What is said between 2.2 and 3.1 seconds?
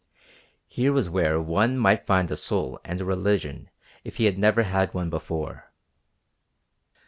a soul and a